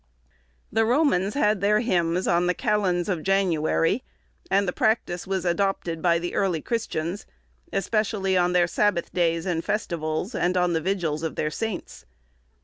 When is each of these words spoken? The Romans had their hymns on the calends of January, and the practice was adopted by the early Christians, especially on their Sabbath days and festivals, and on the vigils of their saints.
The 0.71 0.83
Romans 0.83 1.35
had 1.35 1.61
their 1.61 1.81
hymns 1.81 2.27
on 2.27 2.47
the 2.47 2.55
calends 2.55 3.07
of 3.07 3.21
January, 3.21 4.03
and 4.49 4.67
the 4.67 4.73
practice 4.73 5.27
was 5.27 5.45
adopted 5.45 6.01
by 6.01 6.17
the 6.17 6.33
early 6.33 6.59
Christians, 6.59 7.27
especially 7.71 8.35
on 8.35 8.53
their 8.53 8.65
Sabbath 8.65 9.13
days 9.13 9.45
and 9.45 9.63
festivals, 9.63 10.33
and 10.33 10.57
on 10.57 10.73
the 10.73 10.81
vigils 10.81 11.21
of 11.21 11.35
their 11.35 11.51
saints. 11.51 12.07